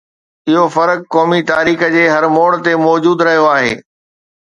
اهو 0.49 0.65
فرق 0.75 0.99
قومي 1.13 1.39
تاريخ 1.51 1.79
جي 1.97 2.03
هر 2.15 2.23
موڙ 2.35 2.51
تي 2.65 2.73
موجود 2.89 3.17
رهيو 3.29 3.45
آهي. 3.57 3.73